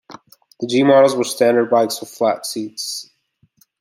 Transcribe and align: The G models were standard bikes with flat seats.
The 0.59 0.65
G 0.65 0.81
models 0.81 1.15
were 1.15 1.23
standard 1.23 1.69
bikes 1.69 1.99
with 1.99 2.09
flat 2.09 2.47
seats. 2.47 3.11